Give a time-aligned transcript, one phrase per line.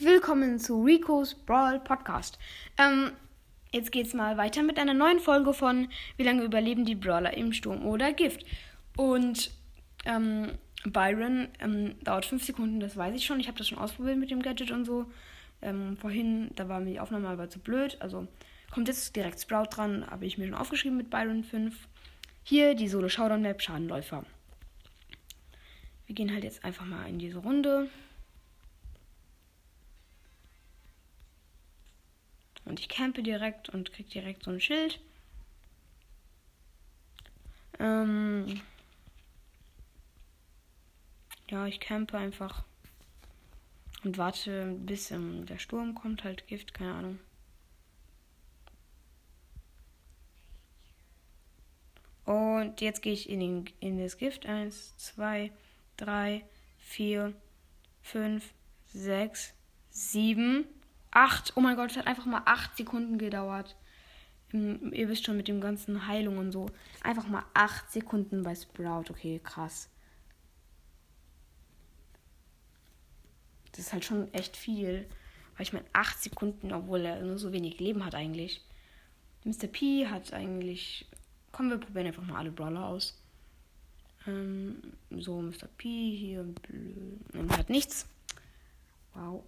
[0.00, 2.38] willkommen zu Rico's Brawl Podcast.
[2.78, 3.12] Ähm,
[3.70, 7.52] jetzt geht's mal weiter mit einer neuen Folge von Wie lange überleben die Brawler im
[7.52, 8.46] Sturm oder Gift?
[8.96, 9.50] Und
[10.06, 10.52] ähm,
[10.84, 13.38] Byron ähm, dauert 5 Sekunden, das weiß ich schon.
[13.38, 15.04] Ich habe das schon ausprobiert mit dem Gadget und so.
[15.60, 17.98] Ähm, vorhin, da war mir die Aufnahme aber zu blöd.
[18.00, 18.26] Also
[18.72, 21.76] kommt jetzt direkt Sprout dran, habe ich mir schon aufgeschrieben mit Byron 5.
[22.44, 24.24] Hier die Solo Showdown Map Schadenläufer.
[26.06, 27.90] Wir gehen halt jetzt einfach mal in diese Runde.
[32.68, 35.00] Und ich campe direkt und krieg direkt so ein Schild.
[37.78, 38.60] Ähm
[41.48, 42.64] ja, ich campe einfach
[44.04, 47.18] und warte, bis ähm, der Sturm kommt, halt Gift, keine Ahnung.
[52.26, 54.44] Und jetzt gehe ich in, den, in das Gift.
[54.44, 55.50] Eins, zwei,
[55.96, 56.44] drei,
[56.78, 57.32] vier,
[58.02, 58.52] fünf,
[58.86, 59.54] sechs,
[59.90, 60.66] sieben.
[61.10, 61.52] Acht.
[61.56, 63.76] Oh mein Gott, es hat einfach mal acht Sekunden gedauert.
[64.52, 66.66] Ihr wisst schon mit dem ganzen Heilung und so.
[67.02, 69.04] Einfach mal acht Sekunden bei Sprout.
[69.10, 69.90] Okay, krass.
[73.72, 75.06] Das ist halt schon echt viel.
[75.56, 78.64] Weil ich meine, acht Sekunden, obwohl er nur so wenig Leben hat eigentlich.
[79.44, 79.66] Mr.
[79.66, 81.06] P hat eigentlich.
[81.52, 83.20] Kommen wir probieren einfach mal alle Brawler aus.
[84.26, 85.68] Ähm, so, Mr.
[85.76, 86.40] P hier.
[87.32, 88.06] Und hat nichts.
[89.14, 89.44] Wow.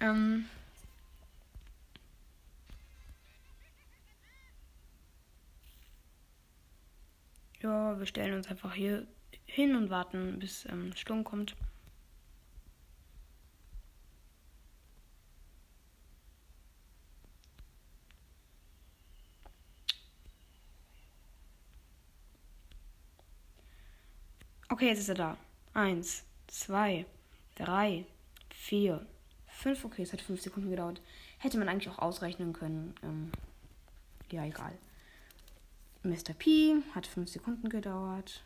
[0.00, 0.46] Ähm,
[7.62, 9.06] ja, wir stellen uns einfach hier
[9.46, 11.56] hin und warten, bis ähm, Sturm kommt.
[24.70, 25.36] Okay, jetzt ist er da.
[25.74, 27.04] Eins, zwei,
[27.56, 28.04] drei,
[28.50, 29.04] vier,
[29.58, 29.84] fünf.
[29.84, 31.00] Okay, es hat fünf Sekunden gedauert.
[31.38, 32.94] Hätte man eigentlich auch ausrechnen können.
[33.02, 33.30] Ähm,
[34.30, 34.72] ja, egal.
[36.02, 36.32] Mr.
[36.38, 38.42] P hat 5 Sekunden gedauert.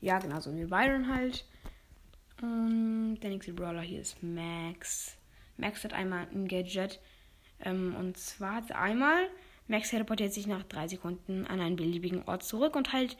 [0.00, 1.44] Ja, genau so wie Byron halt.
[2.40, 5.16] Und der nächste Brawler hier ist Max.
[5.56, 7.00] Max hat einmal ein Gadget.
[7.60, 9.28] Ähm, und zwar hat einmal,
[9.66, 13.16] Max teleportiert sich nach 3 Sekunden an einen beliebigen Ort zurück und heilt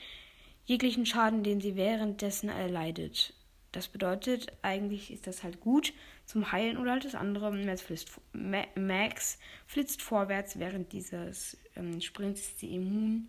[0.65, 3.35] jeglichen Schaden, den sie währenddessen erleidet.
[3.79, 5.93] Das bedeutet, eigentlich ist das halt gut
[6.27, 7.53] zum Heilen oder halt das andere.
[7.53, 13.29] Max flitzt, Max flitzt vorwärts während dieses ähm, Sprints ist sie immun.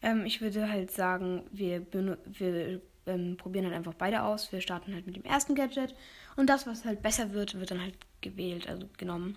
[0.00, 4.50] Ähm, ich würde halt sagen, wir, wir ähm, probieren halt einfach beide aus.
[4.52, 5.94] Wir starten halt mit dem ersten Gadget
[6.36, 9.36] und das, was halt besser wird, wird dann halt gewählt, also genommen.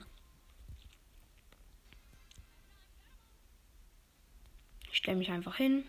[4.93, 5.83] Ich stelle mich einfach hin.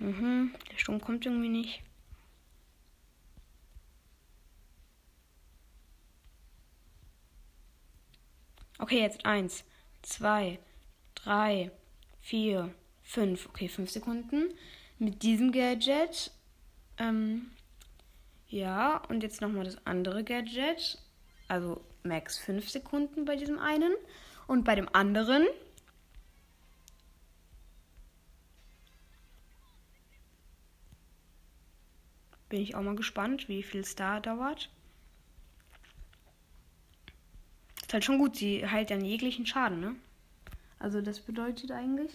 [0.00, 1.82] Mhm, der Sturm kommt irgendwie nicht.
[8.78, 9.64] Okay, jetzt eins,
[10.00, 10.58] zwei,
[11.14, 11.70] drei,
[12.20, 13.46] vier, fünf.
[13.46, 14.54] Okay, fünf Sekunden.
[14.98, 16.30] Mit diesem Gadget.
[16.96, 17.50] Ähm,
[18.48, 20.98] ja, und jetzt nochmal das andere Gadget.
[21.46, 23.92] Also max fünf Sekunden bei diesem einen.
[24.46, 25.46] Und bei dem anderen
[32.50, 34.68] Bin ich auch mal gespannt, wie viel es da dauert.
[37.80, 39.96] Ist halt schon gut, sie heilt dann jeglichen Schaden, ne?
[40.80, 42.12] Also das bedeutet eigentlich,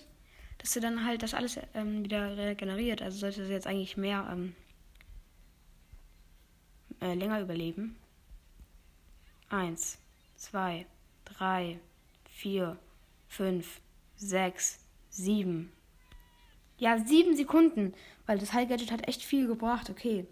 [0.57, 3.01] dass sie dann halt das alles ähm, wieder regeneriert.
[3.01, 4.55] Also sollte sie jetzt eigentlich mehr ähm,
[6.99, 7.95] äh, länger überleben.
[9.49, 9.99] Eins,
[10.35, 10.85] zwei,
[11.23, 11.79] drei,
[12.29, 12.77] vier,
[13.29, 13.79] fünf,
[14.15, 15.71] sechs, sieben.
[16.77, 17.93] Ja, sieben Sekunden.
[18.25, 19.89] Weil das Heilgadget hat echt viel gebracht.
[19.89, 20.25] Okay.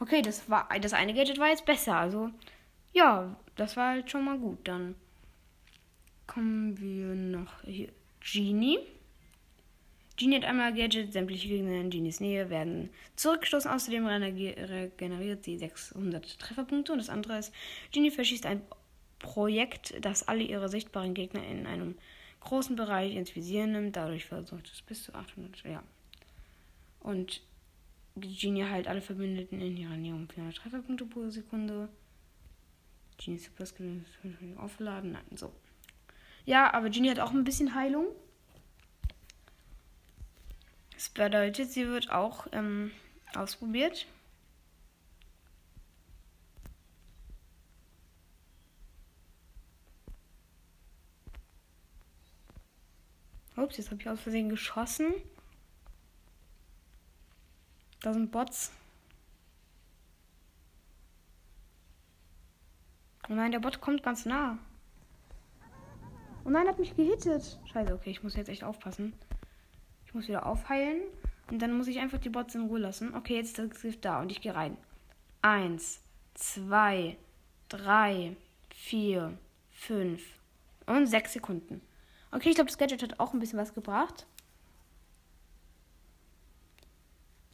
[0.00, 1.94] Okay, das war das eine Gadget war jetzt besser.
[1.94, 2.30] Also
[2.92, 4.58] ja, das war halt schon mal gut.
[4.64, 4.94] Dann
[6.26, 7.90] kommen wir noch hier.
[8.20, 8.78] Genie.
[10.16, 13.70] Genie hat einmal Gadget, sämtliche Gegner in Genies Nähe werden zurückgestoßen.
[13.70, 16.92] Außerdem regeneriert sie 600 Trefferpunkte.
[16.92, 17.52] Und das andere ist,
[17.92, 18.62] Genie verschießt ein
[19.18, 21.96] Projekt, das alle ihre sichtbaren Gegner in einem
[22.40, 23.96] großen Bereich ins Visier nimmt.
[23.96, 25.62] Dadurch versucht es bis zu 800.
[25.64, 25.82] Ja.
[27.00, 27.42] Und
[28.16, 31.88] Genie heilt alle Verbündeten in ihrer Nähe um 400 Trefferpunkte pro Sekunde.
[33.18, 34.04] Genie Super Skill
[34.56, 35.12] aufgeladen.
[35.12, 35.52] Nein, so.
[36.44, 38.06] Ja, aber Genie hat auch ein bisschen Heilung.
[40.94, 42.90] Das bedeutet, sie wird auch ähm,
[43.34, 44.06] ausprobiert.
[53.56, 55.14] Ups, jetzt habe ich aus Versehen geschossen.
[58.02, 58.72] Da sind Bots.
[63.28, 64.58] Oh nein, der Bot kommt ganz nah.
[66.44, 67.60] Oh nein, hat mich gehittet.
[67.66, 69.12] Scheiße, okay, ich muss jetzt echt aufpassen.
[70.06, 71.02] Ich muss wieder aufheilen.
[71.50, 73.14] Und dann muss ich einfach die Bots in Ruhe lassen.
[73.14, 74.76] Okay, jetzt ist das Gift da und ich gehe rein.
[75.42, 76.00] Eins,
[76.34, 77.16] zwei,
[77.68, 78.36] drei,
[78.70, 79.36] vier,
[79.70, 80.22] fünf
[80.86, 81.80] und sechs Sekunden.
[82.32, 84.26] Okay, ich glaube, das Gadget hat auch ein bisschen was gebracht.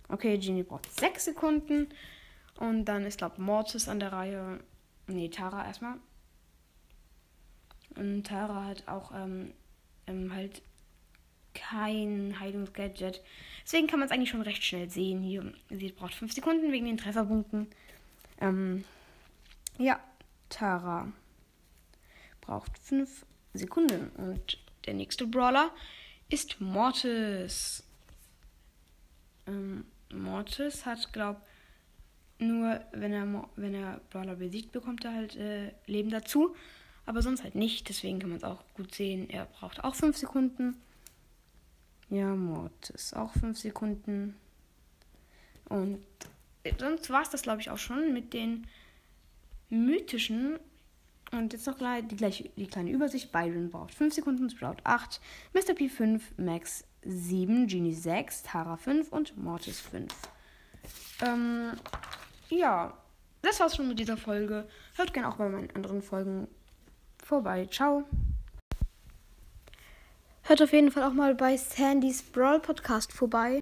[0.08, 1.88] Okay, Genie braucht sechs Sekunden.
[2.58, 4.60] Und dann ist, glaube Mortis an der Reihe.
[5.06, 5.96] Nee, Tara erstmal.
[7.96, 9.52] Und Tara hat auch ähm,
[10.06, 10.62] ähm, halt
[11.54, 13.22] kein Heilungsgadget.
[13.64, 15.22] Deswegen kann man es eigentlich schon recht schnell sehen.
[15.22, 17.68] Hier, sie braucht 5 Sekunden wegen den Trefferpunkten.
[18.40, 18.84] Ähm,
[19.78, 19.98] ja,
[20.48, 21.10] Tara
[22.40, 23.24] braucht 5
[23.54, 24.10] Sekunden.
[24.16, 25.70] Und der nächste Brawler
[26.28, 27.82] ist Mortis.
[29.46, 31.40] Ähm, Mortis hat, glaub
[32.38, 36.54] nur wenn er wenn er Brawler besiegt, bekommt er halt äh, Leben dazu.
[37.06, 37.88] Aber sonst halt nicht.
[37.88, 39.30] Deswegen kann man es auch gut sehen.
[39.30, 40.76] Er braucht auch 5 Sekunden.
[42.10, 44.36] Ja, Mortis auch 5 Sekunden.
[45.68, 46.04] Und
[46.78, 48.66] sonst war es das, glaube ich, auch schon mit den
[49.70, 50.58] mythischen.
[51.32, 53.32] Und jetzt noch die, gleiche, die kleine Übersicht.
[53.32, 55.20] Byron braucht 5 Sekunden, Sprout 8,
[55.54, 55.74] Mr.
[55.74, 60.12] P 5, Max 7, Genie 6, Tara 5 und Mortis 5.
[61.22, 61.72] Ähm,
[62.48, 62.92] ja,
[63.42, 64.68] das war's schon mit dieser Folge.
[64.96, 66.48] Hört gerne auch bei meinen anderen Folgen
[67.22, 67.66] vorbei.
[67.70, 68.04] Ciao.
[70.42, 73.54] Hört auf jeden Fall auch mal bei Sandys Brawl Podcast vorbei.